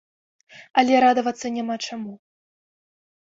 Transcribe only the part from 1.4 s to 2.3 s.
няма чаму.